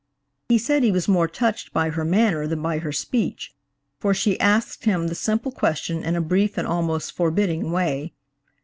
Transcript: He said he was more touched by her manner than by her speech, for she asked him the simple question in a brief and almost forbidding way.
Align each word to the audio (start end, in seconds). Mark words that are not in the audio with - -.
He 0.49 0.57
said 0.57 0.81
he 0.81 0.91
was 0.91 1.07
more 1.07 1.27
touched 1.27 1.73
by 1.73 1.91
her 1.91 2.03
manner 2.03 2.47
than 2.47 2.59
by 2.59 2.79
her 2.79 2.91
speech, 2.91 3.53
for 3.99 4.15
she 4.15 4.39
asked 4.39 4.85
him 4.85 5.05
the 5.09 5.13
simple 5.13 5.51
question 5.51 6.03
in 6.03 6.15
a 6.15 6.21
brief 6.21 6.57
and 6.57 6.67
almost 6.67 7.11
forbidding 7.11 7.71
way. 7.71 8.13